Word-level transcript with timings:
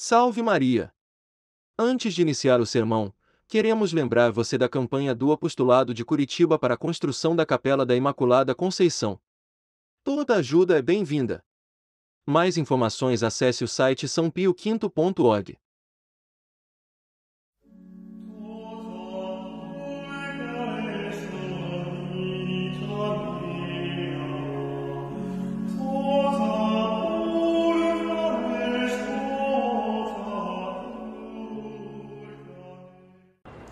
Salve 0.00 0.42
Maria! 0.42 0.94
Antes 1.76 2.14
de 2.14 2.22
iniciar 2.22 2.60
o 2.60 2.66
sermão, 2.66 3.12
queremos 3.48 3.92
lembrar 3.92 4.30
você 4.30 4.56
da 4.56 4.68
campanha 4.68 5.12
do 5.12 5.32
Apostolado 5.32 5.92
de 5.92 6.04
Curitiba 6.04 6.56
para 6.56 6.74
a 6.74 6.76
construção 6.76 7.34
da 7.34 7.44
Capela 7.44 7.84
da 7.84 7.96
Imaculada 7.96 8.54
Conceição. 8.54 9.20
Toda 10.04 10.36
ajuda 10.36 10.78
é 10.78 10.82
bem-vinda. 10.82 11.44
Mais 12.24 12.56
informações 12.56 13.24
acesse 13.24 13.64
o 13.64 13.66
site 13.66 14.06
sãopioquinto.org. 14.06 15.58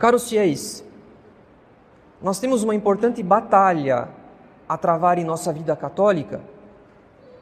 Caros 0.00 0.30
fiéis, 0.30 0.82
nós 2.22 2.40
temos 2.40 2.62
uma 2.62 2.74
importante 2.74 3.22
batalha 3.22 4.08
a 4.66 4.78
travar 4.78 5.18
em 5.18 5.24
nossa 5.24 5.52
vida 5.52 5.76
católica, 5.76 6.40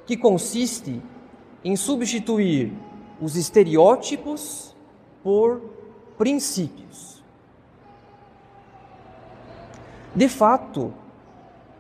que 0.05 0.17
consiste 0.17 1.01
em 1.65 1.77
substituir 1.77 2.73
os 3.21 3.37
estereótipos 3.37 4.75
por 5.23 5.63
princípios. 6.19 7.23
De 10.13 10.29
fato, 10.29 10.93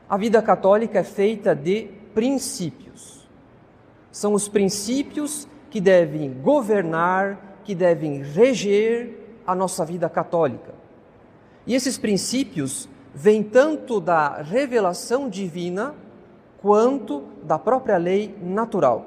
a 0.09 0.17
vida 0.17 0.41
católica 0.41 1.01
é 1.01 1.05
feita 1.05 1.57
de 1.57 1.89
princípios. 2.15 3.29
São 4.13 4.33
os 4.33 4.49
princípios 4.49 5.49
que 5.71 5.81
devem 5.81 6.33
governar, 6.35 7.59
que 7.65 7.75
devem 7.75 8.23
reger 8.23 9.28
a 9.49 9.55
nossa 9.55 9.83
vida 9.83 10.11
católica. 10.11 10.75
E 11.67 11.75
esses 11.75 11.97
princípios 11.97 12.87
vêm 13.15 13.43
tanto 13.43 13.99
da 13.99 14.43
revelação 14.43 15.27
divina 15.27 15.95
quanto 16.61 17.25
da 17.43 17.59
própria 17.59 17.97
lei 17.97 18.37
natural. 18.43 19.07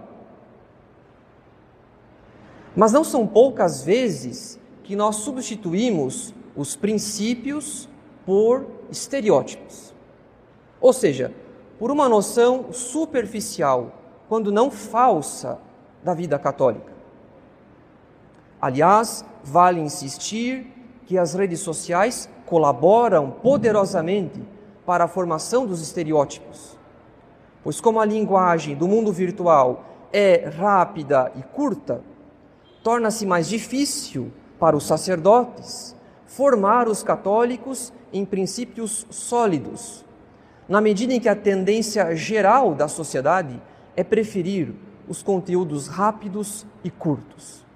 Mas 2.75 2.91
não 2.91 3.03
são 3.03 3.27
poucas 3.27 3.83
vezes 3.83 4.59
que 4.83 4.95
nós 4.95 5.17
substituímos 5.17 6.33
os 6.55 6.75
princípios 6.75 7.87
por 8.25 8.65
estereótipos. 8.89 9.93
Ou 10.79 10.91
seja, 10.91 11.31
por 11.77 11.91
uma 11.91 12.09
noção 12.09 12.73
superficial, 12.73 13.91
quando 14.27 14.51
não 14.51 14.71
falsa, 14.71 15.59
da 16.03 16.15
vida 16.15 16.39
católica. 16.39 16.91
Aliás, 18.61 19.25
vale 19.43 19.81
insistir 19.81 20.67
que 21.07 21.17
as 21.17 21.33
redes 21.33 21.61
sociais 21.61 22.29
colaboram 22.45 23.31
poderosamente 23.31 24.39
para 24.85 25.05
a 25.05 25.07
formação 25.07 25.65
dos 25.65 25.81
estereótipos. 25.81 26.77
Pois, 27.63 27.81
como 27.81 27.99
a 27.99 28.05
linguagem 28.05 28.75
do 28.75 28.87
mundo 28.87 29.11
virtual 29.11 29.85
é 30.13 30.47
rápida 30.49 31.31
e 31.35 31.41
curta, 31.41 32.03
torna-se 32.83 33.25
mais 33.25 33.49
difícil 33.49 34.31
para 34.59 34.75
os 34.75 34.85
sacerdotes 34.85 35.95
formar 36.25 36.87
os 36.87 37.01
católicos 37.01 37.91
em 38.13 38.23
princípios 38.23 39.07
sólidos, 39.09 40.05
na 40.67 40.79
medida 40.79 41.13
em 41.13 41.19
que 41.19 41.29
a 41.29 41.35
tendência 41.35 42.15
geral 42.15 42.75
da 42.75 42.87
sociedade 42.87 43.61
é 43.95 44.03
preferir 44.03 44.73
os 45.07 45.23
conteúdos 45.23 45.87
rápidos 45.87 46.65
e 46.83 46.91
curtos. 46.91 47.70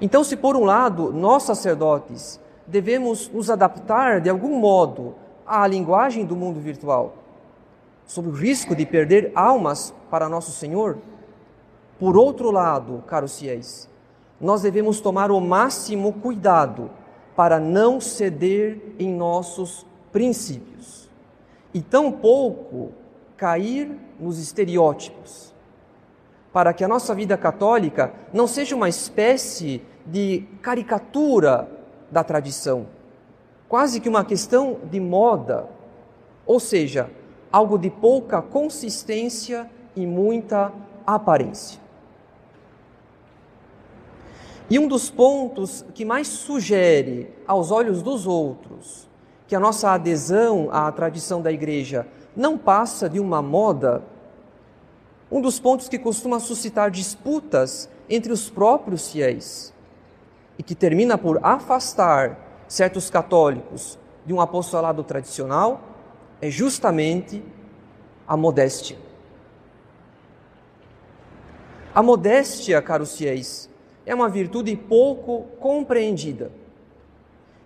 Então, 0.00 0.24
se 0.24 0.36
por 0.36 0.56
um 0.56 0.64
lado 0.64 1.12
nós 1.12 1.42
sacerdotes 1.42 2.40
devemos 2.66 3.28
nos 3.28 3.50
adaptar 3.50 4.20
de 4.20 4.30
algum 4.30 4.56
modo 4.58 5.14
à 5.46 5.66
linguagem 5.66 6.24
do 6.24 6.36
mundo 6.36 6.60
virtual, 6.60 7.14
sob 8.06 8.28
o 8.28 8.32
risco 8.32 8.74
de 8.74 8.86
perder 8.86 9.32
almas 9.34 9.92
para 10.10 10.28
nosso 10.28 10.52
Senhor, 10.52 10.98
por 11.98 12.16
outro 12.16 12.50
lado, 12.50 13.04
caros 13.06 13.38
fiéis, 13.38 13.88
nós 14.40 14.62
devemos 14.62 15.00
tomar 15.00 15.30
o 15.30 15.40
máximo 15.40 16.14
cuidado 16.14 16.90
para 17.36 17.60
não 17.60 18.00
ceder 18.00 18.94
em 18.98 19.12
nossos 19.12 19.86
princípios 20.10 21.10
e 21.74 21.82
tampouco 21.82 22.92
cair 23.36 23.90
nos 24.18 24.38
estereótipos, 24.38 25.54
para 26.52 26.72
que 26.72 26.82
a 26.82 26.88
nossa 26.88 27.14
vida 27.14 27.36
católica 27.36 28.12
não 28.32 28.46
seja 28.46 28.74
uma 28.74 28.88
espécie 28.88 29.82
de 30.06 30.44
caricatura 30.62 31.68
da 32.10 32.24
tradição, 32.24 32.86
quase 33.68 34.00
que 34.00 34.08
uma 34.08 34.24
questão 34.24 34.78
de 34.90 34.98
moda, 34.98 35.68
ou 36.44 36.58
seja, 36.58 37.10
algo 37.52 37.78
de 37.78 37.90
pouca 37.90 38.42
consistência 38.42 39.70
e 39.94 40.06
muita 40.06 40.72
aparência. 41.06 41.80
E 44.68 44.78
um 44.78 44.86
dos 44.86 45.10
pontos 45.10 45.84
que 45.94 46.04
mais 46.04 46.28
sugere 46.28 47.32
aos 47.46 47.70
olhos 47.70 48.02
dos 48.02 48.26
outros 48.26 49.08
que 49.48 49.56
a 49.56 49.60
nossa 49.60 49.90
adesão 49.90 50.68
à 50.70 50.92
tradição 50.92 51.42
da 51.42 51.50
igreja 51.50 52.06
não 52.36 52.56
passa 52.56 53.08
de 53.08 53.18
uma 53.18 53.42
moda, 53.42 54.00
um 55.30 55.40
dos 55.40 55.58
pontos 55.58 55.88
que 55.88 55.98
costuma 55.98 56.38
suscitar 56.38 56.88
disputas 56.88 57.90
entre 58.08 58.32
os 58.32 58.48
próprios 58.48 59.10
fiéis 59.10 59.72
e 60.60 60.62
que 60.62 60.74
termina 60.74 61.16
por 61.16 61.40
afastar 61.42 62.64
certos 62.68 63.08
católicos 63.08 63.98
de 64.26 64.34
um 64.34 64.42
apostolado 64.42 65.02
tradicional 65.02 65.80
é 66.38 66.50
justamente 66.50 67.42
a 68.28 68.36
modéstia. 68.36 68.98
A 71.94 72.02
modéstia, 72.02 72.82
caros 72.82 73.16
fiéis, 73.16 73.70
é 74.04 74.14
uma 74.14 74.28
virtude 74.28 74.76
pouco 74.76 75.44
compreendida 75.58 76.52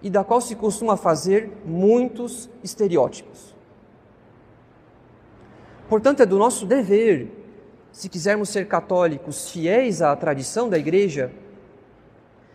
e 0.01 0.09
da 0.09 0.23
qual 0.23 0.41
se 0.41 0.55
costuma 0.55 0.97
fazer 0.97 1.51
muitos 1.65 2.49
estereótipos. 2.63 3.57
Portanto, 5.89 6.23
é 6.23 6.27
do 6.27 6.39
nosso 6.39 6.65
dever, 6.65 7.29
se 7.91 8.09
quisermos 8.09 8.51
ser 8.51 8.69
católicos 8.69 9.51
fiéis 9.51 10.01
à 10.01 10.15
tradição 10.15 10.69
da 10.69 10.79
Igreja, 10.79 11.33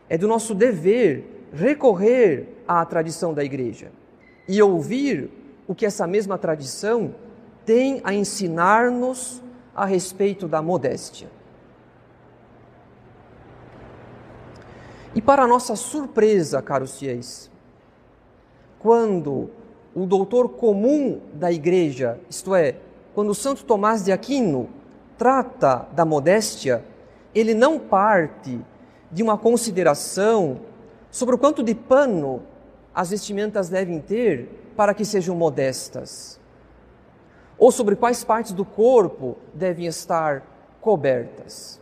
é 0.09 0.17
do 0.17 0.27
nosso 0.27 0.55
dever 0.55 1.23
recorrer 1.53 2.47
à 2.67 2.83
tradição 2.85 3.33
da 3.33 3.43
igreja 3.43 3.91
e 4.47 4.61
ouvir 4.61 5.29
o 5.67 5.75
que 5.75 5.85
essa 5.85 6.07
mesma 6.07 6.37
tradição 6.37 7.13
tem 7.65 8.01
a 8.03 8.13
ensinar-nos 8.13 9.41
a 9.75 9.85
respeito 9.85 10.47
da 10.47 10.61
modéstia. 10.61 11.29
E 15.13 15.21
para 15.21 15.47
nossa 15.47 15.75
surpresa, 15.75 16.61
caros 16.61 16.97
fiéis, 16.97 17.51
quando 18.79 19.49
o 19.93 20.05
doutor 20.05 20.49
comum 20.49 21.21
da 21.33 21.51
igreja, 21.51 22.19
isto 22.29 22.55
é, 22.55 22.75
quando 23.13 23.35
Santo 23.35 23.63
Tomás 23.63 24.03
de 24.03 24.11
Aquino 24.11 24.69
trata 25.17 25.87
da 25.91 26.05
modéstia, 26.05 26.83
ele 27.33 27.53
não 27.53 27.77
parte 27.77 28.59
de 29.11 29.23
uma 29.23 29.37
consideração 29.37 30.59
sobre 31.11 31.35
o 31.35 31.37
quanto 31.37 31.63
de 31.63 31.73
pano 31.73 32.43
as 32.93 33.09
vestimentas 33.09 33.69
devem 33.69 33.99
ter 33.99 34.71
para 34.75 34.93
que 34.93 35.03
sejam 35.03 35.35
modestas, 35.35 36.39
ou 37.57 37.71
sobre 37.71 37.95
quais 37.95 38.23
partes 38.23 38.51
do 38.51 38.63
corpo 38.63 39.37
devem 39.53 39.85
estar 39.85 40.43
cobertas. 40.79 41.79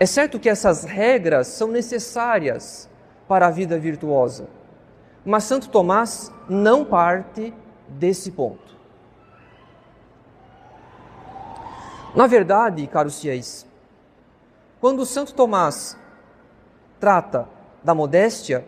É 0.00 0.06
certo 0.06 0.38
que 0.38 0.48
essas 0.48 0.84
regras 0.84 1.48
são 1.48 1.68
necessárias 1.68 2.88
para 3.26 3.48
a 3.48 3.50
vida 3.50 3.78
virtuosa, 3.78 4.48
mas 5.24 5.44
Santo 5.44 5.68
Tomás 5.68 6.32
não 6.48 6.84
parte 6.84 7.52
desse 7.88 8.30
ponto. 8.30 8.76
Na 12.14 12.26
verdade, 12.26 12.86
caros 12.86 13.20
fiéis, 13.20 13.66
quando 14.80 15.04
Santo 15.04 15.34
Tomás 15.34 15.96
trata 17.00 17.48
da 17.82 17.94
modéstia, 17.94 18.64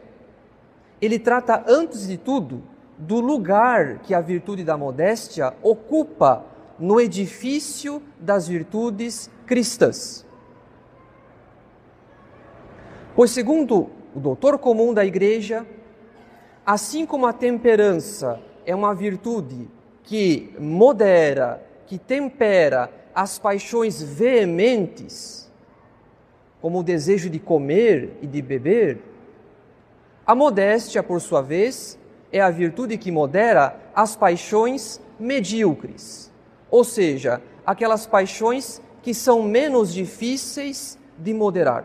ele 1.00 1.18
trata 1.18 1.64
antes 1.66 2.06
de 2.06 2.16
tudo 2.16 2.62
do 2.98 3.20
lugar 3.20 4.00
que 4.00 4.14
a 4.14 4.20
virtude 4.20 4.62
da 4.62 4.76
modéstia 4.76 5.54
ocupa 5.62 6.44
no 6.78 7.00
edifício 7.00 8.02
das 8.18 8.46
virtudes 8.46 9.30
cristãs. 9.46 10.26
Pois, 13.14 13.30
segundo 13.30 13.90
o 14.14 14.20
doutor 14.20 14.58
comum 14.58 14.92
da 14.92 15.04
igreja, 15.04 15.66
assim 16.64 17.06
como 17.06 17.26
a 17.26 17.32
temperança 17.32 18.40
é 18.64 18.74
uma 18.74 18.94
virtude 18.94 19.68
que 20.02 20.54
modera, 20.58 21.62
que 21.86 21.98
tempera 21.98 22.90
as 23.14 23.38
paixões 23.38 24.02
veementes, 24.02 25.49
como 26.60 26.80
o 26.80 26.82
desejo 26.82 27.30
de 27.30 27.38
comer 27.38 28.16
e 28.20 28.26
de 28.26 28.42
beber, 28.42 28.98
a 30.26 30.34
modéstia, 30.34 31.02
por 31.02 31.20
sua 31.20 31.40
vez, 31.42 31.98
é 32.32 32.40
a 32.40 32.50
virtude 32.50 32.96
que 32.96 33.10
modera 33.10 33.76
as 33.94 34.14
paixões 34.14 35.00
medíocres, 35.18 36.30
ou 36.70 36.84
seja, 36.84 37.42
aquelas 37.66 38.06
paixões 38.06 38.80
que 39.02 39.12
são 39.12 39.42
menos 39.42 39.92
difíceis 39.92 40.98
de 41.18 41.34
moderar. 41.34 41.84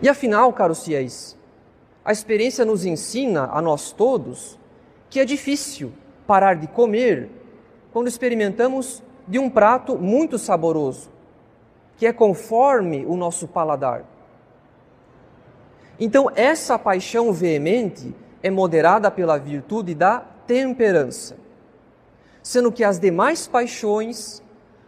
E 0.00 0.08
afinal, 0.08 0.52
caros 0.52 0.84
fiéis, 0.84 1.36
a 2.04 2.10
experiência 2.10 2.64
nos 2.64 2.84
ensina 2.84 3.48
a 3.52 3.62
nós 3.62 3.92
todos 3.92 4.58
que 5.08 5.20
é 5.20 5.24
difícil 5.24 5.92
parar 6.26 6.54
de 6.54 6.66
comer 6.66 7.30
quando 7.92 8.08
experimentamos 8.08 9.02
de 9.26 9.38
um 9.38 9.48
prato 9.48 9.98
muito 9.98 10.38
saboroso, 10.38 11.10
que 11.96 12.06
é 12.06 12.12
conforme 12.12 13.04
o 13.06 13.16
nosso 13.16 13.46
paladar. 13.46 14.04
Então, 15.98 16.30
essa 16.34 16.78
paixão 16.78 17.32
veemente 17.32 18.14
é 18.42 18.50
moderada 18.50 19.10
pela 19.10 19.38
virtude 19.38 19.94
da 19.94 20.20
temperança, 20.46 21.36
sendo 22.42 22.72
que 22.72 22.82
as 22.82 22.98
demais 22.98 23.46
paixões, 23.46 24.42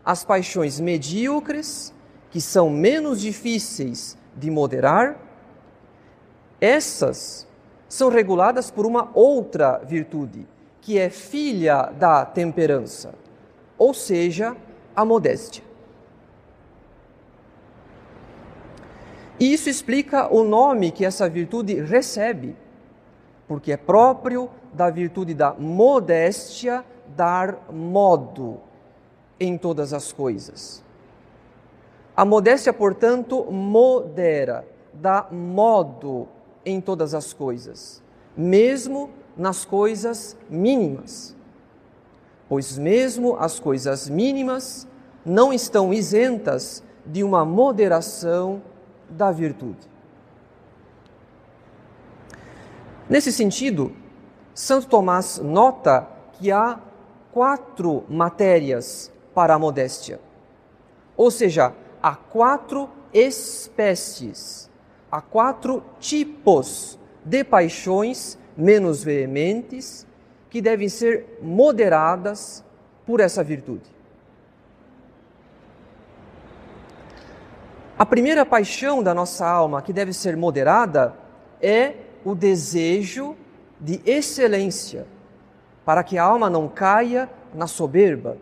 as 0.04 0.24
paixões 0.24 0.80
medíocres, 0.80 1.94
que 2.30 2.40
são 2.40 2.68
menos 2.68 3.20
difíceis 3.20 4.18
de 4.34 4.50
moderar, 4.50 5.16
essas 6.60 7.46
são 7.88 8.08
reguladas 8.08 8.70
por 8.70 8.84
uma 8.86 9.10
outra 9.14 9.78
virtude, 9.78 10.48
que 10.80 10.98
é 10.98 11.08
filha 11.08 11.92
da 11.96 12.24
temperança, 12.24 13.14
ou 13.84 13.92
seja, 13.92 14.56
a 14.96 15.04
modéstia. 15.04 15.62
E 19.38 19.52
isso 19.52 19.68
explica 19.68 20.34
o 20.34 20.42
nome 20.42 20.90
que 20.90 21.04
essa 21.04 21.28
virtude 21.28 21.74
recebe, 21.82 22.56
porque 23.46 23.72
é 23.72 23.76
próprio 23.76 24.48
da 24.72 24.88
virtude 24.88 25.34
da 25.34 25.52
modéstia 25.52 26.82
dar 27.14 27.70
modo 27.70 28.58
em 29.38 29.58
todas 29.58 29.92
as 29.92 30.10
coisas. 30.12 30.82
A 32.16 32.24
modéstia, 32.24 32.72
portanto, 32.72 33.44
modera, 33.52 34.66
dá 34.94 35.28
modo 35.30 36.26
em 36.64 36.80
todas 36.80 37.12
as 37.12 37.34
coisas, 37.34 38.02
mesmo 38.34 39.10
nas 39.36 39.62
coisas 39.66 40.38
mínimas. 40.48 41.36
Pois 42.54 42.78
mesmo 42.78 43.34
as 43.34 43.58
coisas 43.58 44.08
mínimas 44.08 44.86
não 45.26 45.52
estão 45.52 45.92
isentas 45.92 46.84
de 47.04 47.24
uma 47.24 47.44
moderação 47.44 48.62
da 49.10 49.32
virtude. 49.32 49.90
Nesse 53.10 53.32
sentido, 53.32 53.90
Santo 54.54 54.86
Tomás 54.86 55.40
nota 55.40 56.08
que 56.34 56.52
há 56.52 56.78
quatro 57.32 58.04
matérias 58.08 59.10
para 59.34 59.54
a 59.54 59.58
modéstia, 59.58 60.20
ou 61.16 61.32
seja, 61.32 61.74
há 62.00 62.14
quatro 62.14 62.88
espécies, 63.12 64.70
há 65.10 65.20
quatro 65.20 65.82
tipos 65.98 67.00
de 67.24 67.42
paixões 67.42 68.38
menos 68.56 69.02
veementes 69.02 70.06
que 70.54 70.62
devem 70.62 70.88
ser 70.88 71.40
moderadas 71.42 72.64
por 73.04 73.18
essa 73.18 73.42
virtude. 73.42 73.90
A 77.98 78.06
primeira 78.06 78.46
paixão 78.46 79.02
da 79.02 79.12
nossa 79.12 79.44
alma 79.44 79.82
que 79.82 79.92
deve 79.92 80.12
ser 80.12 80.36
moderada 80.36 81.12
é 81.60 81.94
o 82.24 82.36
desejo 82.36 83.34
de 83.80 84.00
excelência, 84.06 85.08
para 85.84 86.04
que 86.04 86.16
a 86.18 86.22
alma 86.22 86.48
não 86.48 86.68
caia 86.68 87.28
na 87.52 87.66
soberba. 87.66 88.38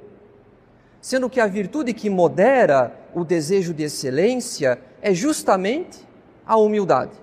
Sendo 1.01 1.31
que 1.31 1.41
a 1.41 1.47
virtude 1.47 1.95
que 1.95 2.11
modera 2.11 2.95
o 3.15 3.25
desejo 3.25 3.73
de 3.73 3.85
excelência 3.85 4.79
é 5.01 5.15
justamente 5.15 6.07
a 6.45 6.59
humildade. 6.59 7.17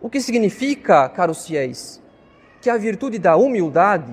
O 0.00 0.10
que 0.10 0.20
significa, 0.20 1.08
caros 1.08 1.46
fiéis, 1.46 2.02
que 2.66 2.70
a 2.70 2.76
virtude 2.76 3.16
da 3.16 3.36
humildade, 3.36 4.12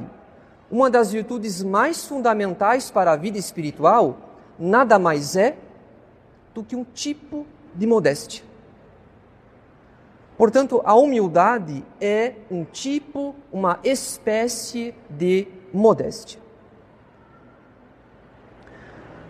uma 0.69 0.87
das 0.87 1.11
virtudes 1.11 1.63
mais 1.63 2.05
fundamentais 2.05 2.91
para 2.91 3.11
a 3.11 3.15
vida 3.15 3.35
espiritual, 3.35 4.15
nada 4.59 4.99
mais 4.99 5.35
é 5.35 5.55
do 6.53 6.63
que 6.63 6.75
um 6.75 6.83
tipo 6.83 7.47
de 7.73 7.87
modéstia. 7.87 8.43
Portanto, 10.37 10.83
a 10.85 10.93
humildade 10.93 11.83
é 11.99 12.35
um 12.51 12.63
tipo, 12.63 13.33
uma 13.51 13.79
espécie 13.83 14.93
de 15.09 15.47
modéstia. 15.73 16.39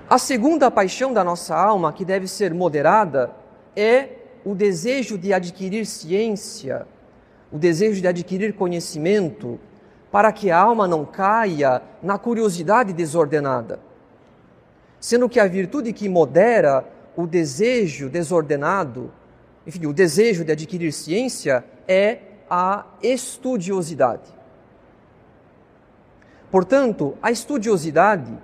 A 0.10 0.18
segunda 0.18 0.70
paixão 0.70 1.14
da 1.14 1.24
nossa 1.24 1.56
alma, 1.56 1.94
que 1.94 2.04
deve 2.04 2.28
ser 2.28 2.54
moderada, 2.54 3.32
é 3.74 4.10
o 4.44 4.54
desejo 4.54 5.18
de 5.18 5.32
adquirir 5.32 5.86
ciência, 5.86 6.86
o 7.54 7.60
desejo 7.60 8.02
de 8.02 8.08
adquirir 8.08 8.54
conhecimento, 8.54 9.60
para 10.12 10.32
que 10.32 10.50
a 10.50 10.58
alma 10.58 10.88
não 10.88 11.06
caia 11.06 11.84
na 12.02 12.18
curiosidade 12.18 12.92
desordenada. 12.92 13.80
Sendo 15.00 15.30
que 15.30 15.40
a 15.40 15.46
virtude 15.46 15.94
que 15.94 16.10
modera 16.10 16.84
o 17.16 17.28
desejo 17.28 18.10
desordenado, 18.10 19.12
enfim, 19.68 19.86
o 19.86 19.94
desejo 19.94 20.44
de 20.44 20.52
adquirir 20.52 20.92
ciência 20.92 21.64
é 21.88 22.18
a 22.50 22.86
estudiosidade. 23.04 24.34
Portanto, 26.50 27.16
a 27.22 27.30
estudiosidade, 27.30 28.36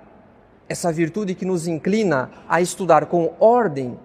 essa 0.68 0.92
virtude 0.92 1.34
que 1.34 1.44
nos 1.44 1.66
inclina 1.66 2.30
a 2.48 2.60
estudar 2.60 3.06
com 3.06 3.34
ordem, 3.40 3.98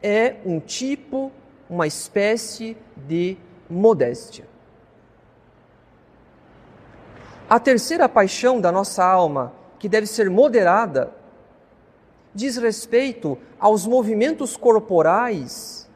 é 0.00 0.36
um 0.44 0.60
tipo, 0.60 1.32
uma 1.68 1.86
espécie 1.86 2.76
de 3.08 3.36
modéstia. 3.68 4.46
A 7.48 7.60
terceira 7.60 8.08
paixão 8.08 8.60
da 8.60 8.72
nossa 8.72 9.04
alma, 9.04 9.52
que 9.78 9.88
deve 9.88 10.06
ser 10.06 10.28
moderada, 10.28 11.12
diz 12.34 12.56
respeito 12.56 13.38
aos 13.58 13.86
movimentos 13.86 14.56
corporais 14.56 15.88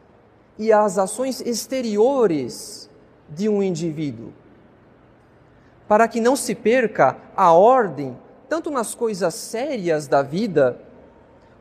e 0.58 0.72
às 0.72 0.96
ações 0.96 1.40
exteriores 1.40 2.88
de 3.28 3.48
um 3.48 3.62
indivíduo, 3.62 4.32
para 5.88 6.06
que 6.06 6.20
não 6.20 6.36
se 6.36 6.54
perca 6.54 7.16
a 7.36 7.52
ordem, 7.52 8.16
tanto 8.48 8.70
nas 8.70 8.94
coisas 8.94 9.34
sérias 9.34 10.06
da 10.06 10.22
vida, 10.22 10.80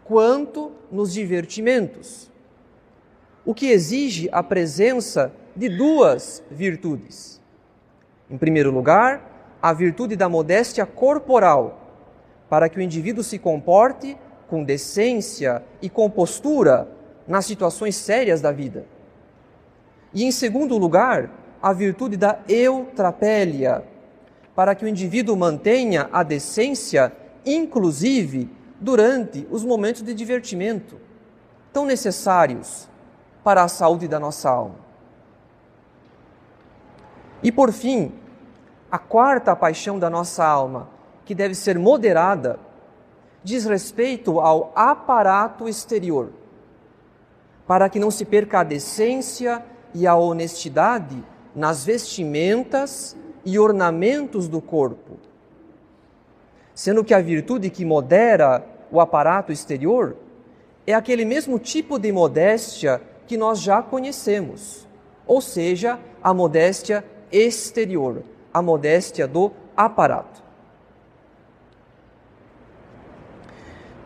quanto 0.03 0.71
nos 0.91 1.13
divertimentos. 1.13 2.29
O 3.45 3.53
que 3.53 3.67
exige 3.67 4.29
a 4.31 4.43
presença 4.43 5.31
de 5.59 5.67
duas 5.67 6.41
virtudes. 6.49 7.41
Em 8.31 8.37
primeiro 8.37 8.71
lugar, 8.71 9.57
a 9.61 9.73
virtude 9.73 10.15
da 10.15 10.29
modéstia 10.29 10.85
corporal, 10.85 11.77
para 12.49 12.69
que 12.69 12.79
o 12.79 12.81
indivíduo 12.81 13.21
se 13.21 13.37
comporte 13.37 14.17
com 14.47 14.63
decência 14.63 15.61
e 15.81 15.89
compostura 15.89 16.87
nas 17.27 17.45
situações 17.45 17.97
sérias 17.97 18.39
da 18.39 18.53
vida. 18.53 18.85
E 20.13 20.23
em 20.23 20.31
segundo 20.31 20.77
lugar, 20.77 21.29
a 21.61 21.73
virtude 21.73 22.15
da 22.15 22.39
eutrapélia, 22.47 23.83
para 24.55 24.73
que 24.73 24.85
o 24.85 24.87
indivíduo 24.87 25.35
mantenha 25.35 26.09
a 26.13 26.23
decência, 26.23 27.11
inclusive 27.45 28.49
durante 28.79 29.45
os 29.51 29.65
momentos 29.65 30.03
de 30.03 30.13
divertimento, 30.13 30.95
tão 31.73 31.85
necessários 31.85 32.87
para 33.43 33.61
a 33.61 33.67
saúde 33.67 34.07
da 34.07 34.21
nossa 34.21 34.49
alma. 34.49 34.88
E 37.41 37.51
por 37.51 37.71
fim, 37.71 38.11
a 38.91 38.97
quarta 38.97 39.55
paixão 39.55 39.97
da 39.97 40.09
nossa 40.09 40.45
alma, 40.45 40.89
que 41.25 41.35
deve 41.35 41.55
ser 41.55 41.77
moderada 41.77 42.59
diz 43.43 43.65
respeito 43.65 44.39
ao 44.39 44.71
aparato 44.75 45.67
exterior, 45.67 46.29
para 47.65 47.89
que 47.89 47.99
não 47.99 48.11
se 48.11 48.25
perca 48.25 48.59
a 48.59 48.63
decência 48.63 49.63
e 49.93 50.05
a 50.05 50.15
honestidade 50.15 51.23
nas 51.55 51.85
vestimentas 51.85 53.15
e 53.45 53.57
ornamentos 53.57 54.47
do 54.47 54.61
corpo. 54.61 55.17
Sendo 56.73 57.03
que 57.03 57.13
a 57.13 57.21
virtude 57.21 57.69
que 57.69 57.85
modera 57.85 58.65
o 58.91 58.99
aparato 58.99 59.51
exterior 59.51 60.15
é 60.85 60.93
aquele 60.93 61.25
mesmo 61.25 61.59
tipo 61.59 61.99
de 61.99 62.11
modéstia 62.11 63.01
que 63.27 63.37
nós 63.37 63.59
já 63.61 63.81
conhecemos, 63.81 64.87
ou 65.27 65.41
seja, 65.41 65.99
a 66.23 66.33
modéstia 66.33 67.03
exterior, 67.31 68.23
a 68.53 68.61
modéstia 68.61 69.27
do 69.27 69.51
aparato. 69.75 70.43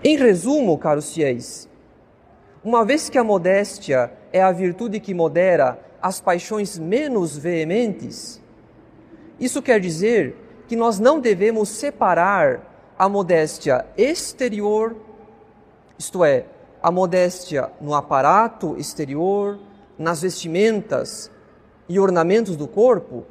Em 0.03 0.18
resumo, 0.18 0.77
caros 0.77 1.13
fiéis, 1.13 1.70
uma 2.63 2.84
vez 2.84 3.10
que 3.10 3.18
a 3.18 3.24
modéstia 3.24 4.12
é 4.32 4.42
a 4.42 4.51
virtude 4.51 5.00
que 5.00 5.13
modera 5.13 5.80
as 6.01 6.20
paixões 6.20 6.77
menos 6.77 7.38
veementes, 7.38 8.42
isso 9.39 9.62
quer 9.62 9.80
dizer 9.80 10.36
que 10.68 10.75
nós 10.75 11.00
não 11.00 11.20
devemos 11.20 11.70
separar 11.70 12.94
a 12.98 13.10
modéstia 13.10 13.86
exterior, 13.98 14.96
isto 15.98 16.24
é, 16.24 16.46
a 16.82 16.92
modéstia 16.92 17.72
no 17.80 17.94
aparato 17.94 18.77
exterior, 18.77 19.60
nas 19.98 20.22
vestimentas 20.22 21.32
e 21.88 22.00
ornamentos 22.00 22.56
do 22.56 22.68
corpo. 22.68 23.25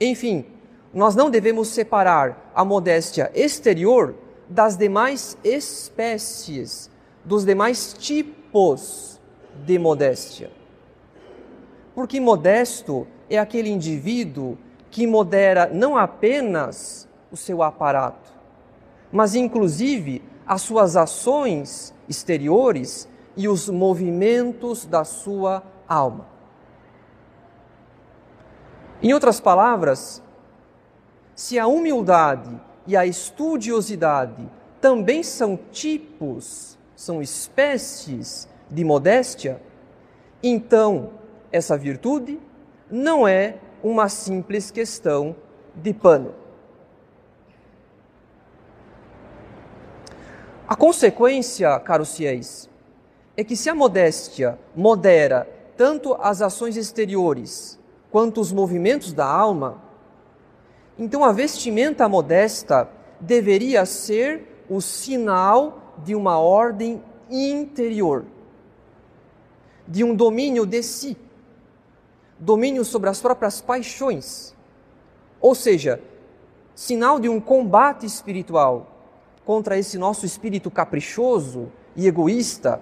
Enfim, 0.00 0.44
nós 0.92 1.14
não 1.14 1.30
devemos 1.30 1.68
separar 1.68 2.50
a 2.54 2.64
modéstia 2.64 3.30
exterior 3.34 4.14
das 4.48 4.76
demais 4.76 5.36
espécies, 5.44 6.90
dos 7.24 7.44
demais 7.44 7.92
tipos 7.92 9.20
de 9.64 9.78
modéstia. 9.78 10.50
Porque 11.94 12.18
modesto 12.18 13.06
é 13.28 13.38
aquele 13.38 13.70
indivíduo 13.70 14.58
que 14.90 15.06
modera 15.06 15.70
não 15.72 15.96
apenas 15.96 17.08
o 17.30 17.36
seu 17.36 17.62
aparato, 17.62 18.32
mas 19.12 19.34
inclusive 19.34 20.22
as 20.46 20.62
suas 20.62 20.96
ações 20.96 21.94
exteriores 22.08 23.08
e 23.36 23.46
os 23.46 23.68
movimentos 23.68 24.84
da 24.84 25.04
sua 25.04 25.62
alma. 25.88 26.26
Em 29.02 29.14
outras 29.14 29.40
palavras, 29.40 30.22
se 31.34 31.58
a 31.58 31.66
humildade 31.66 32.60
e 32.86 32.94
a 32.94 33.06
estudiosidade 33.06 34.46
também 34.78 35.22
são 35.22 35.58
tipos, 35.72 36.78
são 36.94 37.22
espécies 37.22 38.46
de 38.70 38.84
modéstia, 38.84 39.58
então 40.42 41.12
essa 41.50 41.78
virtude 41.78 42.38
não 42.90 43.26
é 43.26 43.56
uma 43.82 44.06
simples 44.10 44.70
questão 44.70 45.34
de 45.74 45.94
pano. 45.94 46.34
A 50.68 50.76
consequência, 50.76 51.80
caros 51.80 52.14
fiéis, 52.14 52.68
é 53.34 53.42
que 53.42 53.56
se 53.56 53.70
a 53.70 53.74
modéstia 53.74 54.58
modera 54.76 55.48
tanto 55.74 56.14
as 56.20 56.42
ações 56.42 56.76
exteriores 56.76 57.79
quanto 58.10 58.40
os 58.40 58.52
movimentos 58.52 59.12
da 59.12 59.26
alma, 59.26 59.82
então 60.98 61.24
a 61.24 61.32
vestimenta 61.32 62.08
modesta 62.08 62.88
deveria 63.20 63.86
ser 63.86 64.64
o 64.68 64.80
sinal 64.80 65.94
de 66.04 66.14
uma 66.14 66.38
ordem 66.38 67.02
interior, 67.30 68.24
de 69.86 70.04
um 70.04 70.14
domínio 70.14 70.66
de 70.66 70.82
si, 70.82 71.16
domínio 72.38 72.84
sobre 72.84 73.08
as 73.08 73.20
próprias 73.20 73.60
paixões, 73.60 74.54
ou 75.40 75.54
seja, 75.54 76.00
sinal 76.74 77.20
de 77.20 77.28
um 77.28 77.40
combate 77.40 78.06
espiritual 78.06 78.86
contra 79.44 79.78
esse 79.78 79.98
nosso 79.98 80.24
espírito 80.24 80.70
caprichoso 80.70 81.70
e 81.96 82.06
egoísta 82.06 82.80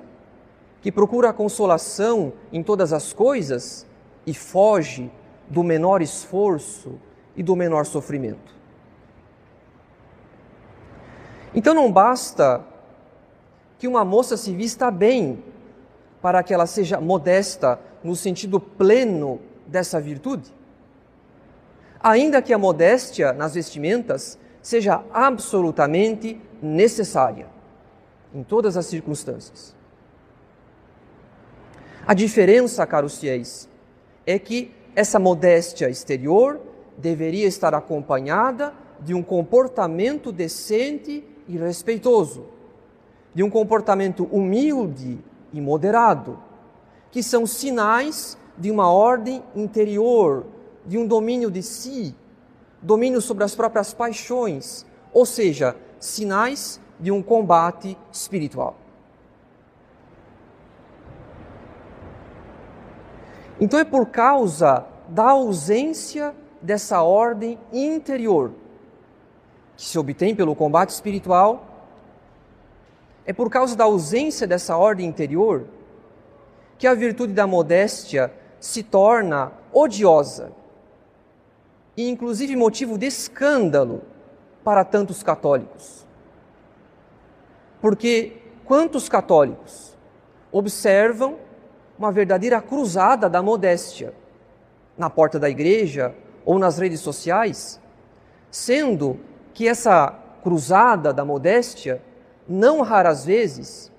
que 0.81 0.93
procura 0.93 1.31
a 1.31 1.33
consolação 1.33 2.33
em 2.53 2.63
todas 2.63 2.93
as 2.93 3.13
coisas 3.13 3.88
e 4.29 4.35
foge 4.35 5.11
do 5.49 5.63
menor 5.63 6.03
esforço 6.03 7.01
e 7.35 7.43
do 7.43 7.57
menor 7.57 7.87
sofrimento. 7.87 8.55
Então 11.55 11.73
não 11.73 11.91
basta 11.91 12.63
que 13.79 13.89
uma 13.89 14.05
moça 14.05 14.37
se 14.37 14.55
vista 14.55 14.91
bem 14.91 15.43
para 16.21 16.43
que 16.43 16.53
ela 16.53 16.67
seja 16.67 17.01
modesta 17.01 17.81
no 18.05 18.15
sentido 18.15 18.61
pleno 18.61 19.41
dessa 19.67 19.99
virtude. 19.99 20.53
Ainda 22.03 22.43
que 22.43 22.53
a 22.53 22.59
modéstia 22.59 23.33
nas 23.33 23.55
vestimentas 23.55 24.39
seja 24.61 25.03
absolutamente 25.11 26.39
necessária 26.61 27.47
em 28.35 28.43
todas 28.43 28.77
as 28.77 28.85
circunstâncias. 28.85 29.75
A 32.07 32.13
diferença, 32.13 32.87
caros 32.87 33.19
fiéis, 33.19 33.68
é 34.29 34.39
que 34.39 34.71
essa 34.95 35.19
modéstia 35.19 35.89
exterior 35.89 36.61
deveria 36.99 37.47
estar 37.47 37.75
acompanhada 37.75 38.75
de 39.01 39.15
um 39.15 39.23
comportamento 39.23 40.31
decente 40.31 41.25
e 41.49 41.57
respeitoso, 41.57 42.45
de 43.35 43.43
um 43.43 43.49
comportamento 43.49 44.25
humilde 44.25 45.19
e 45.51 45.63
moderado, 45.63 46.39
que 47.11 47.23
são 47.23 47.47
sinais 47.47 48.37
de 48.59 48.71
uma 48.71 48.93
ordem 48.93 49.43
interior, 49.57 50.45
de 50.85 50.99
um 50.99 51.07
domínio 51.07 51.51
de 51.51 51.63
si, 51.63 52.15
domínio 52.83 53.23
sobre 53.23 53.45
as 53.45 53.55
próprias 53.55 53.95
paixões, 53.95 54.85
ou 55.11 55.25
seja, 55.25 55.75
sinais 55.99 56.79
de 57.01 57.11
um 57.11 57.23
combate 57.23 57.97
espiritual. 58.13 58.77
Então 63.61 63.79
é 63.79 63.85
por 63.85 64.07
causa 64.07 64.87
da 65.09 65.31
ausência 65.31 66.35
dessa 66.61 67.03
ordem 67.03 67.59
interior 67.73 68.53
que 69.79 69.85
se 69.85 69.97
obtém 69.97 70.35
pelo 70.35 70.57
combate 70.57 70.91
espiritual, 70.91 71.65
é 73.25 73.33
por 73.33 73.49
causa 73.49 73.77
da 73.77 73.85
ausência 73.85 74.45
dessa 74.45 74.77
ordem 74.77 75.07
interior 75.07 75.67
que 76.77 76.87
a 76.87 76.95
virtude 76.95 77.33
da 77.33 77.47
modéstia 77.47 78.33
se 78.59 78.83
torna 78.83 79.53
odiosa 79.73 80.51
e, 81.97 82.09
inclusive, 82.09 82.57
motivo 82.57 82.99
de 82.99 83.07
escândalo 83.07 84.03
para 84.65 84.85
tantos 84.85 85.23
católicos. 85.23 86.05
Porque 87.81 88.37
quantos 88.65 89.09
católicos 89.09 89.97
observam 90.51 91.37
uma 91.99 92.13
verdadeira 92.13 92.61
cruzada 92.63 93.29
da 93.29 93.43
modéstia 93.43 94.15
na 94.97 95.11
porta 95.11 95.39
da 95.39 95.51
igreja 95.51 96.15
ou 96.45 96.59
nas 96.59 96.79
redes 96.79 97.01
sociais, 97.01 97.81
sendo 98.51 99.19
que 99.53 99.67
essa 99.67 100.11
cruzada 100.43 101.13
da 101.13 101.25
modéstia, 101.25 102.01
não 102.49 102.81
raras 102.81 103.25
vezes, 103.25 103.93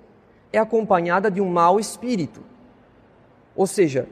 é 0.52 0.58
acompanhada 0.58 1.30
de 1.30 1.40
um 1.40 1.48
mau 1.48 1.78
espírito, 1.78 2.42
ou 3.54 3.66
seja, 3.66 4.08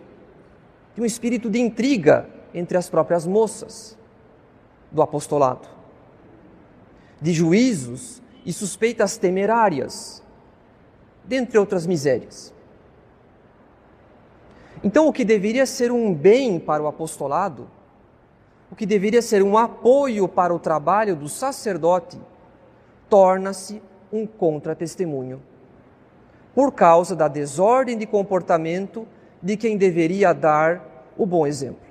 de 0.94 1.00
um 1.00 1.04
espírito 1.04 1.50
de 1.50 1.58
intriga 1.58 2.28
entre 2.54 2.76
as 2.76 2.88
próprias 2.88 3.26
moças 3.26 3.96
do 4.90 5.02
apostolado, 5.02 5.68
de 7.20 7.32
juízos 7.32 8.22
e 8.44 8.52
suspeitas 8.52 9.16
temerárias, 9.16 10.22
dentre 11.24 11.58
outras 11.58 11.86
misérias. 11.86 12.54
Então, 14.82 15.08
o 15.08 15.12
que 15.12 15.24
deveria 15.24 15.66
ser 15.66 15.90
um 15.90 16.14
bem 16.14 16.58
para 16.58 16.82
o 16.82 16.86
apostolado 16.86 17.68
o 18.70 18.76
que 18.76 18.84
deveria 18.84 19.22
ser 19.22 19.42
um 19.42 19.56
apoio 19.56 20.28
para 20.28 20.54
o 20.54 20.58
trabalho 20.58 21.16
do 21.16 21.28
sacerdote, 21.28 22.20
torna-se 23.08 23.82
um 24.12 24.26
contratestemunho, 24.26 25.42
por 26.54 26.72
causa 26.72 27.16
da 27.16 27.28
desordem 27.28 27.96
de 27.96 28.06
comportamento 28.06 29.06
de 29.42 29.56
quem 29.56 29.76
deveria 29.76 30.32
dar 30.32 31.06
o 31.16 31.24
bom 31.24 31.46
exemplo. 31.46 31.88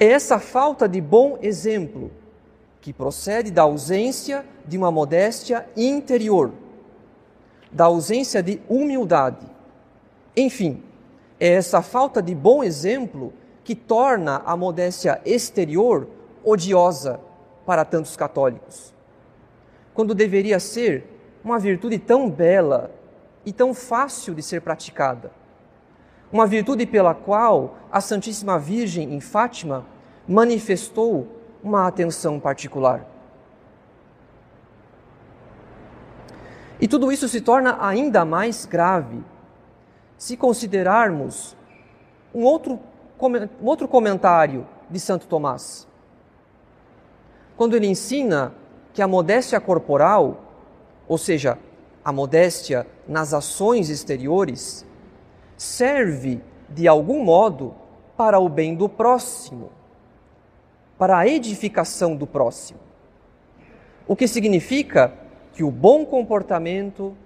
É 0.00 0.06
essa 0.06 0.38
falta 0.38 0.88
de 0.88 1.00
bom 1.00 1.38
exemplo 1.42 2.10
que 2.80 2.92
procede 2.92 3.50
da 3.50 3.62
ausência 3.62 4.46
de 4.64 4.78
uma 4.78 4.90
modéstia 4.90 5.68
interior, 5.76 6.52
da 7.70 7.86
ausência 7.86 8.42
de 8.42 8.62
humildade. 8.68 9.47
Enfim, 10.38 10.80
é 11.40 11.54
essa 11.54 11.82
falta 11.82 12.22
de 12.22 12.32
bom 12.32 12.62
exemplo 12.62 13.32
que 13.64 13.74
torna 13.74 14.40
a 14.46 14.56
modéstia 14.56 15.20
exterior 15.24 16.06
odiosa 16.44 17.18
para 17.66 17.84
tantos 17.84 18.14
católicos, 18.14 18.94
quando 19.92 20.14
deveria 20.14 20.60
ser 20.60 21.04
uma 21.42 21.58
virtude 21.58 21.98
tão 21.98 22.30
bela 22.30 22.92
e 23.44 23.52
tão 23.52 23.74
fácil 23.74 24.32
de 24.32 24.40
ser 24.40 24.60
praticada. 24.60 25.32
Uma 26.32 26.46
virtude 26.46 26.86
pela 26.86 27.14
qual 27.14 27.76
a 27.90 28.00
Santíssima 28.00 28.60
Virgem 28.60 29.12
em 29.12 29.20
Fátima 29.20 29.84
manifestou 30.28 31.26
uma 31.64 31.88
atenção 31.88 32.38
particular. 32.38 33.04
E 36.80 36.86
tudo 36.86 37.10
isso 37.10 37.28
se 37.28 37.40
torna 37.40 37.76
ainda 37.84 38.24
mais 38.24 38.64
grave 38.64 39.20
se 40.18 40.36
considerarmos 40.36 41.56
um 42.34 42.42
outro, 42.42 42.78
um 43.62 43.66
outro 43.66 43.86
comentário 43.86 44.66
de 44.90 44.98
Santo 44.98 45.26
Tomás. 45.28 45.86
Quando 47.56 47.76
ele 47.76 47.86
ensina 47.86 48.52
que 48.92 49.00
a 49.00 49.08
modéstia 49.08 49.60
corporal, 49.60 50.42
ou 51.06 51.16
seja, 51.16 51.56
a 52.04 52.12
modéstia 52.12 52.86
nas 53.06 53.32
ações 53.32 53.88
exteriores, 53.90 54.84
serve 55.56 56.40
de 56.68 56.86
algum 56.88 57.22
modo 57.22 57.74
para 58.16 58.38
o 58.40 58.48
bem 58.48 58.74
do 58.74 58.88
próximo, 58.88 59.70
para 60.98 61.16
a 61.16 61.26
edificação 61.28 62.16
do 62.16 62.26
próximo. 62.26 62.80
O 64.06 64.16
que 64.16 64.26
significa 64.26 65.12
que 65.52 65.62
o 65.62 65.70
bom 65.70 66.04
comportamento, 66.04 67.16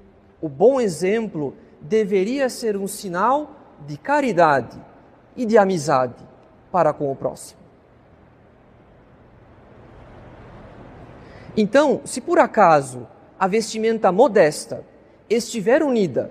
o 0.41 0.49
bom 0.49 0.81
exemplo, 0.81 1.55
deveria 1.83 2.49
ser 2.49 2.77
um 2.77 2.87
sinal 2.87 3.51
de 3.87 3.97
caridade 3.97 4.81
e 5.37 5.45
de 5.45 5.59
amizade 5.59 6.23
para 6.71 6.93
com 6.93 7.11
o 7.11 7.17
próximo. 7.17 7.61
Então, 11.57 12.01
se 12.05 12.21
por 12.21 12.39
acaso 12.39 13.07
a 13.39 13.47
vestimenta 13.47 14.11
modesta 14.11 14.85
estiver 15.29 15.83
unida 15.83 16.31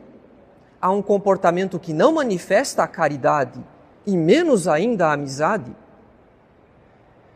a 0.82 0.90
um 0.90 1.02
comportamento 1.02 1.80
que 1.80 1.94
não 1.94 2.14
manifesta 2.14 2.84
a 2.84 2.88
caridade 2.88 3.64
e 4.06 4.18
menos 4.18 4.68
ainda 4.68 5.08
a 5.08 5.14
amizade, 5.14 5.76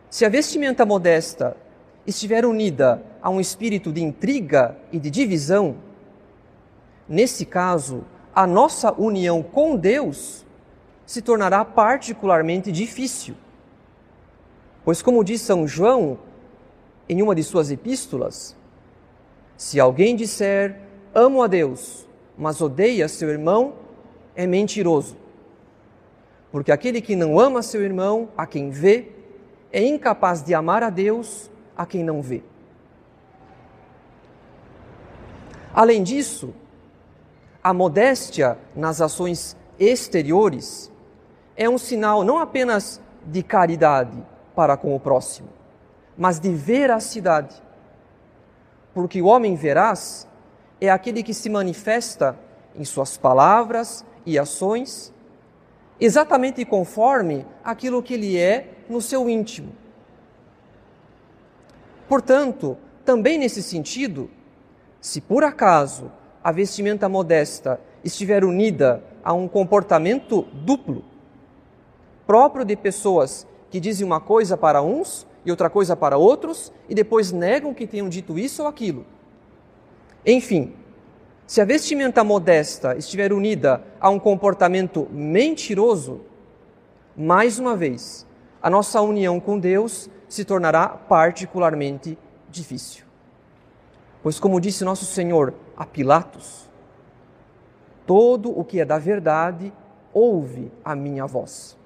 se 0.10 0.25
a 0.25 0.29
vestimenta 0.29 0.86
modesta 0.86 1.55
estiver 2.07 2.45
unida 2.45 3.03
a 3.22 3.29
um 3.29 3.39
espírito 3.39 3.91
de 3.91 4.01
intriga 4.01 4.77
e 4.91 5.00
de 5.00 5.12
divisão, 5.12 5.75
nesse 7.07 7.45
caso, 7.45 8.03
a 8.33 8.45
nossa 8.45 8.93
união 8.93 9.41
com 9.41 9.75
Deus 9.75 10.45
se 11.05 11.21
tornará 11.21 11.63
particularmente 11.63 12.71
difícil. 12.71 13.35
Pois, 14.83 15.01
como 15.01 15.24
diz 15.24 15.41
São 15.41 15.67
João 15.67 16.19
em 17.07 17.21
uma 17.21 17.35
de 17.35 17.43
suas 17.43 17.71
epístolas, 17.71 18.55
se 19.57 19.79
alguém 19.79 20.15
disser 20.15 20.81
amo 21.13 21.41
a 21.41 21.47
Deus, 21.47 22.05
mas 22.38 22.59
odeia 22.59 23.07
seu 23.07 23.29
irmão, 23.29 23.74
é 24.35 24.45
mentiroso. 24.45 25.15
Porque 26.51 26.71
aquele 26.71 27.01
que 27.01 27.15
não 27.15 27.39
ama 27.39 27.62
seu 27.62 27.81
irmão, 27.81 28.29
a 28.38 28.45
quem 28.45 28.69
vê, 28.69 29.12
é 29.71 29.81
incapaz 29.83 30.43
de 30.43 30.53
amar 30.53 30.83
a 30.83 30.89
Deus 30.89 31.50
a 31.75 31.85
quem 31.85 32.03
não 32.03 32.21
vê. 32.21 32.43
Além 35.74 36.03
disso, 36.03 36.53
a 37.65 37.74
modéstia 37.74 38.60
nas 38.75 39.01
ações 39.01 39.57
exteriores 39.79 40.91
é 41.57 41.67
um 41.67 41.79
sinal 41.79 42.24
não 42.24 42.38
apenas 42.38 43.01
de 43.25 43.41
caridade 43.41 44.24
para 44.55 44.77
com 44.77 44.95
o 44.95 45.00
próximo, 45.00 45.50
mas 46.15 46.39
de 46.39 46.53
veracidade. 46.53 47.55
Porque 48.93 49.19
o 49.19 49.25
homem 49.25 49.55
veraz 49.55 50.27
é 50.79 50.91
aquele 50.91 51.24
que 51.24 51.33
se 51.33 51.50
manifesta 51.50 52.37
em 52.75 52.85
suas 52.85 53.18
palavras 53.18 54.05
e 54.27 54.37
ações 54.37 55.11
exatamente 56.00 56.63
conforme 56.66 57.48
aquilo 57.63 58.03
que 58.03 58.13
ele 58.13 58.37
é 58.37 58.75
no 58.87 59.01
seu 59.01 59.27
íntimo. 59.27 59.74
Portanto, 62.07 62.77
também 63.03 63.39
nesse 63.39 63.63
sentido, 63.63 64.29
se 65.01 65.20
por 65.20 65.44
acaso 65.44 66.11
a 66.46 66.51
vestimenta 66.51 67.10
modesta 67.10 67.79
estiver 68.03 68.46
unida 68.46 69.03
a 69.24 69.34
um 69.34 69.48
comportamento 69.48 70.44
duplo, 70.53 71.03
próprio 72.27 72.64
de 72.64 72.75
pessoas 72.75 73.48
que 73.72 73.79
dizem 73.79 74.05
uma 74.05 74.22
coisa 74.22 74.55
para 74.55 74.79
uns 74.79 75.25
e 75.44 75.50
outra 75.50 75.72
coisa 75.72 75.96
para 75.96 76.20
outros 76.20 76.72
e 76.88 76.94
depois 76.94 77.31
negam 77.31 77.74
que 77.74 77.88
tenham 77.88 78.08
dito 78.08 78.38
isso 78.38 78.62
ou 78.62 78.68
aquilo. 78.68 79.08
Enfim, 80.24 80.75
se 81.48 81.62
a 81.62 81.66
vestimenta 81.66 82.24
modesta 82.24 82.96
estiver 82.96 83.34
unida 83.34 83.84
a 84.00 84.12
um 84.12 84.20
comportamento 84.20 85.08
mentiroso, 85.12 86.22
mais 87.18 87.58
uma 87.58 87.75
vez, 87.75 88.24
a 88.62 88.70
nossa 88.70 89.01
união 89.01 89.40
com 89.40 89.58
Deus 89.58 90.12
se 90.29 90.46
tornará 90.46 90.90
particularmente 90.90 92.16
difícil. 92.51 93.04
Pois, 94.25 94.40
como 94.40 94.59
disse 94.59 94.83
nosso 94.83 95.05
Senhor 95.05 95.53
a 95.77 95.85
Pilatos, 95.85 96.68
todo 98.07 98.50
o 98.50 98.66
que 98.66 98.81
é 98.81 98.83
da 98.83 98.98
verdade 98.98 99.72
ouve 100.11 100.72
a 100.83 100.96
minha 100.96 101.27
voz. 101.27 101.77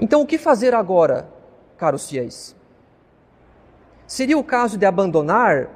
Então, 0.00 0.20
o 0.20 0.26
que 0.26 0.36
fazer 0.36 0.74
agora, 0.74 1.28
caros 1.78 2.10
fiéis? 2.10 2.56
Seria 4.04 4.36
o 4.36 4.42
caso 4.42 4.76
de 4.76 4.84
abandonar 4.84 5.70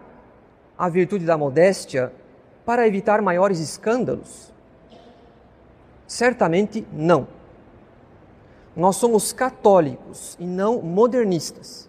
a 0.77 0.89
virtude 0.89 1.25
da 1.25 1.39
modéstia 1.39 2.13
para 2.65 2.89
evitar 2.89 3.23
maiores 3.23 3.61
escândalos? 3.61 4.53
Certamente 6.09 6.85
não. 6.93 7.29
Nós 8.75 8.97
somos 8.97 9.33
católicos 9.33 10.37
e 10.41 10.45
não 10.45 10.83
modernistas. 10.83 11.89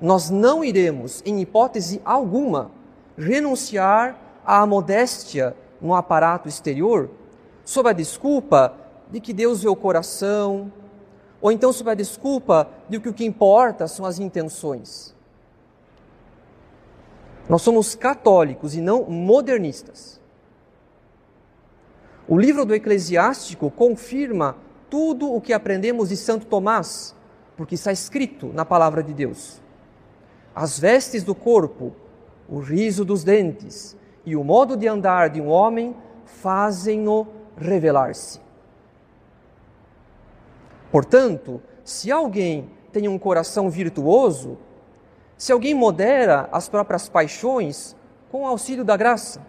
Nós 0.00 0.30
não 0.30 0.62
iremos, 0.62 1.22
em 1.26 1.40
hipótese 1.40 2.00
alguma, 2.04 2.70
renunciar 3.16 4.16
à 4.44 4.64
modéstia 4.64 5.56
no 5.80 5.94
aparato 5.94 6.48
exterior 6.48 7.10
sob 7.64 7.88
a 7.88 7.92
desculpa 7.92 8.74
de 9.10 9.20
que 9.20 9.32
Deus 9.32 9.62
vê 9.62 9.68
o 9.68 9.76
coração, 9.76 10.72
ou 11.40 11.50
então 11.50 11.72
sob 11.72 11.90
a 11.90 11.94
desculpa 11.94 12.68
de 12.88 13.00
que 13.00 13.08
o 13.08 13.12
que 13.12 13.24
importa 13.24 13.86
são 13.88 14.04
as 14.04 14.18
intenções. 14.18 15.14
Nós 17.48 17.62
somos 17.62 17.94
católicos 17.94 18.74
e 18.74 18.80
não 18.80 19.04
modernistas. 19.04 20.20
O 22.28 22.38
livro 22.38 22.64
do 22.64 22.74
Eclesiástico 22.74 23.70
confirma 23.70 24.56
tudo 24.90 25.32
o 25.32 25.40
que 25.40 25.52
aprendemos 25.52 26.10
de 26.10 26.16
Santo 26.16 26.46
Tomás, 26.46 27.14
porque 27.56 27.74
está 27.74 27.90
escrito 27.90 28.48
na 28.52 28.64
palavra 28.64 29.02
de 29.02 29.14
Deus. 29.14 29.60
As 30.60 30.76
vestes 30.76 31.22
do 31.22 31.36
corpo, 31.36 31.92
o 32.48 32.58
riso 32.58 33.04
dos 33.04 33.22
dentes 33.22 33.96
e 34.26 34.34
o 34.34 34.42
modo 34.42 34.76
de 34.76 34.88
andar 34.88 35.30
de 35.30 35.40
um 35.40 35.46
homem 35.46 35.94
fazem-no 36.24 37.28
revelar-se. 37.56 38.40
Portanto, 40.90 41.62
se 41.84 42.10
alguém 42.10 42.68
tem 42.92 43.06
um 43.06 43.20
coração 43.20 43.70
virtuoso, 43.70 44.58
se 45.36 45.52
alguém 45.52 45.74
modera 45.74 46.48
as 46.50 46.68
próprias 46.68 47.08
paixões 47.08 47.94
com 48.28 48.44
auxílio 48.44 48.84
da 48.84 48.96
graça, 48.96 49.40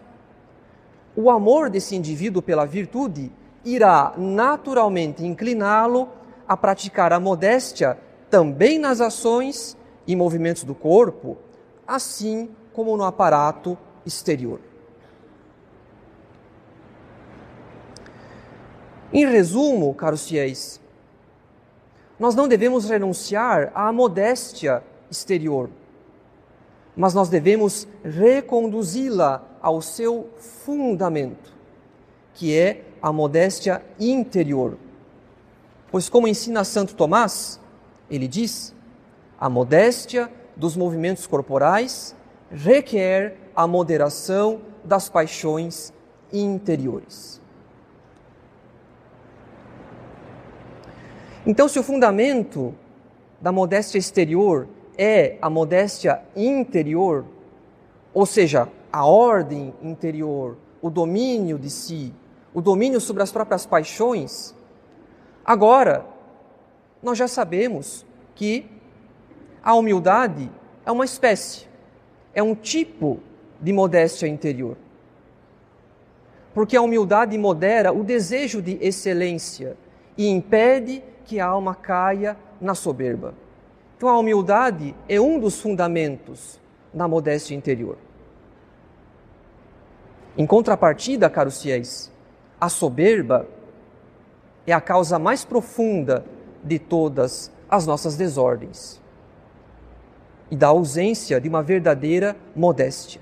o 1.15 1.31
amor 1.31 1.71
desse 1.71 1.95
indivíduo 1.95 2.39
pela 2.39 2.67
virtude 2.67 3.31
irá 3.65 4.13
naturalmente 4.15 5.25
incliná-lo 5.25 6.07
a 6.47 6.55
praticar 6.55 7.11
a 7.11 7.19
modéstia 7.19 7.97
também 8.29 8.77
nas 8.77 9.01
ações 9.01 9.75
e 10.09 10.15
movimentos 10.15 10.63
do 10.63 10.73
corpo, 10.73 11.37
assim 11.85 12.49
como 12.73 12.97
no 12.97 13.03
aparato 13.03 13.77
exterior. 14.03 14.59
Em 19.13 19.23
resumo, 19.27 19.93
caros 19.93 20.27
fiéis, 20.27 20.81
nós 22.19 22.33
não 22.33 22.47
devemos 22.47 22.89
renunciar 22.89 23.71
à 23.75 23.93
modéstia 23.93 24.81
exterior, 25.11 25.69
mas 26.97 27.13
nós 27.13 27.29
devemos 27.29 27.87
reconduzi-la 28.03 29.43
ao 29.61 29.79
seu 29.79 30.27
fundamento, 30.65 31.53
que 32.33 32.57
é 32.57 32.83
a 32.99 33.13
modéstia 33.13 33.83
interior. 33.99 34.75
Pois, 35.91 36.09
como 36.09 36.27
ensina 36.27 36.63
Santo 36.63 36.95
Tomás, 36.95 37.59
ele 38.09 38.27
diz: 38.27 38.73
a 39.39 39.49
modéstia 39.49 40.29
dos 40.55 40.75
movimentos 40.75 41.25
corporais 41.25 42.15
requer 42.51 43.37
a 43.55 43.65
moderação 43.65 44.61
das 44.83 45.07
paixões 45.07 45.93
interiores. 46.31 47.39
Então, 51.45 51.67
se 51.69 51.79
o 51.79 51.83
fundamento 51.83 52.75
da 53.39 53.51
modéstia 53.51 53.97
exterior 53.97 54.67
é 54.97 55.37
a 55.41 55.49
modéstia 55.49 56.21
interior, 56.35 57.25
ou 58.13 58.25
seja, 58.25 58.67
a 58.91 59.05
ordem 59.05 59.73
interior, 59.81 60.57
o 60.81 60.89
domínio 60.89 61.57
de 61.57 61.69
si, 61.69 62.13
o 62.53 62.61
domínio 62.61 62.99
sobre 62.99 63.23
as 63.23 63.31
próprias 63.31 63.65
paixões, 63.65 64.53
agora 65.45 66.05
nós 67.01 67.17
já 67.17 67.27
sabemos 67.27 68.05
que 68.35 68.78
a 69.63 69.73
humildade 69.75 70.49
é 70.85 70.91
uma 70.91 71.05
espécie, 71.05 71.67
é 72.33 72.41
um 72.41 72.55
tipo 72.55 73.19
de 73.59 73.73
modéstia 73.73 74.27
interior. 74.27 74.77
Porque 76.53 76.75
a 76.75 76.81
humildade 76.81 77.37
modera 77.37 77.91
o 77.91 78.03
desejo 78.03 78.61
de 78.61 78.77
excelência 78.81 79.77
e 80.17 80.27
impede 80.27 81.03
que 81.25 81.39
a 81.39 81.45
alma 81.45 81.75
caia 81.75 82.37
na 82.59 82.73
soberba. 82.73 83.33
Então 83.97 84.09
a 84.09 84.17
humildade 84.17 84.95
é 85.07 85.19
um 85.19 85.39
dos 85.39 85.61
fundamentos 85.61 86.59
da 86.93 87.07
modéstia 87.07 87.55
interior. 87.55 87.97
Em 90.37 90.45
contrapartida, 90.47 91.29
caros 91.29 91.61
fiéis, 91.61 92.11
a 92.59 92.69
soberba 92.69 93.45
é 94.65 94.71
a 94.71 94.79
causa 94.81 95.19
mais 95.19 95.43
profunda 95.43 96.25
de 96.63 96.79
todas 96.79 97.51
as 97.69 97.85
nossas 97.85 98.15
desordens 98.15 98.99
e 100.51 100.55
da 100.55 100.67
ausência 100.67 101.39
de 101.39 101.47
uma 101.47 101.61
verdadeira 101.61 102.35
modéstia. 102.55 103.21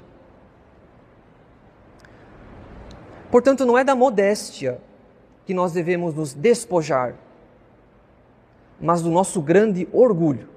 Portanto, 3.29 3.65
não 3.65 3.77
é 3.77 3.83
da 3.83 3.95
modéstia 3.95 4.79
que 5.45 5.53
nós 5.53 5.71
devemos 5.73 6.13
nos 6.13 6.33
despojar, 6.33 7.15
mas 8.79 9.01
do 9.01 9.09
nosso 9.09 9.41
grande 9.41 9.87
orgulho. 9.91 10.49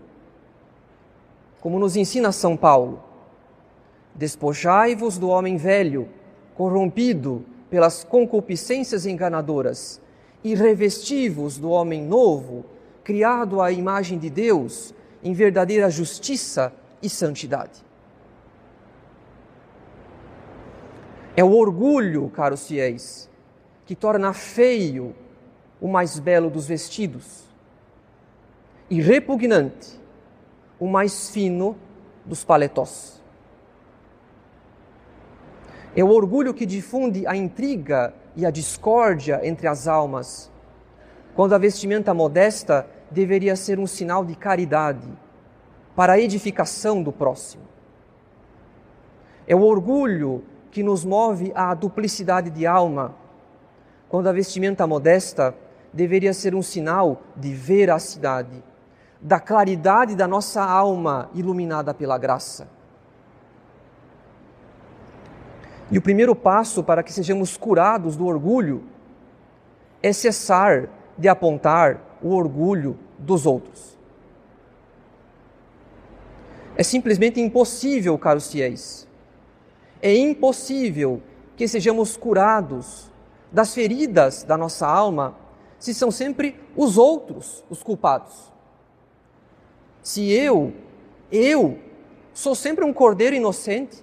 Como 1.61 1.79
nos 1.79 1.97
ensina 1.97 2.33
São 2.33 2.57
Paulo: 2.57 3.03
despojai-vos 4.15 5.19
do 5.19 5.29
homem 5.29 5.57
velho, 5.57 6.09
corrompido 6.55 7.45
pelas 7.69 8.05
concupiscências 8.05 9.07
enganadoras, 9.07 10.01
e 10.43 10.55
revesti-vos 10.55 11.59
do 11.59 11.71
homem 11.71 12.03
novo, 12.03 12.65
criado 13.05 13.61
à 13.61 13.71
imagem 13.71 14.19
de 14.19 14.31
Deus, 14.31 14.95
em 15.23 15.33
verdadeira 15.33 15.91
justiça 15.91 16.73
e 17.03 17.09
santidade. 17.09 17.85
É 21.37 21.45
o 21.45 21.53
orgulho, 21.53 22.29
caros 22.31 22.67
fiéis, 22.67 23.31
que 23.87 23.95
torna 23.95 24.33
feio 24.33 25.15
o 25.81 25.89
mais 25.89 26.19
belo 26.19 26.51
dos 26.51 26.67
vestidos 26.67 27.45
e 28.89 29.01
repugnante 29.01 29.99
o 30.79 30.87
mais 30.87 31.31
fino 31.31 31.77
dos 32.25 32.45
paletós. 32.45 33.23
É 35.95 36.05
o 36.05 36.09
orgulho 36.09 36.55
que 36.55 36.65
difunde 36.65 37.27
a 37.27 37.35
intriga 37.35 38.15
e 38.37 38.47
a 38.47 38.51
discórdia 38.51 39.41
entre 39.43 39.67
as 39.67 39.89
almas, 39.89 40.51
quando 41.35 41.55
a 41.55 41.59
vestimenta 41.59 42.15
modesta 42.15 42.89
deveria 43.11 43.57
ser 43.57 43.79
um 43.79 43.87
sinal 43.87 44.25
de 44.25 44.35
caridade 44.35 45.09
para 45.97 46.15
a 46.15 46.21
edificação 46.21 47.03
do 47.03 47.13
próximo. 47.13 47.65
É 49.47 49.55
o 49.55 49.63
orgulho 49.63 50.45
que 50.71 50.83
nos 50.83 51.05
move 51.05 51.53
à 51.55 51.75
duplicidade 51.75 52.51
de 52.51 52.67
alma, 52.67 53.15
quando 54.09 54.29
a 54.29 54.33
vestimenta 54.33 54.87
modesta 54.87 55.55
deveria 55.93 56.33
ser 56.33 56.55
um 56.55 56.63
sinal 56.63 57.21
de 57.37 57.53
veracidade, 57.53 58.63
da 59.21 59.41
claridade 59.41 60.15
da 60.15 60.27
nossa 60.27 60.63
alma 60.63 61.29
iluminada 61.35 61.93
pela 61.93 62.17
graça. 62.17 62.69
E 65.91 65.99
o 65.99 66.03
primeiro 66.03 66.37
passo 66.37 66.85
para 66.85 67.03
que 67.03 67.13
sejamos 67.13 67.57
curados 67.57 68.17
do 68.17 68.27
orgulho 68.27 68.85
é 70.01 70.13
cessar 70.13 70.89
de 71.19 71.29
apontar 71.29 72.01
o 72.23 72.35
orgulho 72.35 72.99
dos 73.19 73.47
outros. 73.47 73.99
É 76.77 76.83
simplesmente 76.83 77.41
impossível, 77.41 78.17
caros 78.19 78.51
fiéis. 78.51 79.07
É 80.01 80.15
impossível 80.17 81.23
que 81.57 81.69
sejamos 81.69 82.17
curados 82.17 83.11
das 83.53 83.75
feridas 83.75 84.45
da 84.45 84.57
nossa 84.57 84.87
alma 84.87 85.37
se 85.79 85.93
são 85.93 86.11
sempre 86.11 86.59
os 86.77 86.97
outros 86.97 87.65
os 87.69 87.83
culpados. 87.83 88.51
Se 90.03 90.31
eu, 90.31 90.73
eu, 91.31 91.79
sou 92.33 92.55
sempre 92.55 92.85
um 92.85 92.93
cordeiro 92.93 93.37
inocente, 93.37 94.03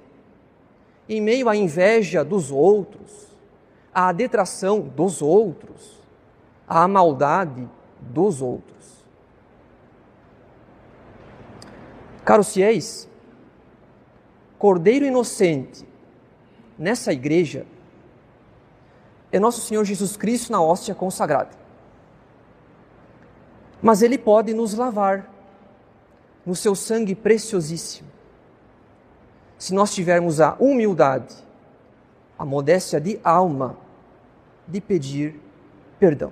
em 1.10 1.21
meio 1.21 1.49
à 1.49 1.56
inveja 1.56 2.23
dos 2.23 2.51
outros, 2.51 3.27
à 3.93 4.12
detração 4.12 4.82
dos 4.82 5.21
outros, 5.21 5.99
à 6.67 6.88
maldade 6.88 7.67
dos 8.08 8.41
outros. 8.41 9.06
Caros 12.26 12.52
fiéis, 12.52 13.08
Cordeiro 14.58 15.06
inocente 15.06 15.88
nessa 16.78 17.13
igreja 17.13 17.65
é 19.32 19.39
nosso 19.39 19.62
Senhor 19.62 19.84
Jesus 19.84 20.17
Cristo 20.17 20.52
na 20.52 20.62
hóstia 20.62 20.96
consagrada. 20.96 21.52
Mas 23.82 24.02
ele 24.02 24.17
pode 24.17 24.54
nos 24.54 24.74
lavar 24.74 25.32
no 26.46 26.56
seu 26.56 26.74
sangue 26.74 27.13
preciosíssimo. 27.13 28.10
Se 29.58 29.74
nós 29.74 29.93
tivermos 29.93 30.39
a 30.41 30.56
humildade, 30.60 31.36
a 32.38 32.46
modéstia 32.46 33.00
de 33.00 33.20
alma 33.24 33.78
de 34.67 34.82
pedir 34.82 35.39
perdão. 36.00 36.32